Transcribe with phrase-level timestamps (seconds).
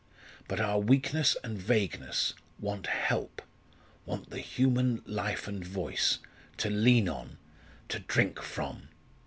[0.47, 3.39] But our weakness and vagueness want help
[4.03, 6.17] want the human life and voice
[6.57, 7.37] to lean on
[7.89, 8.87] to drink from.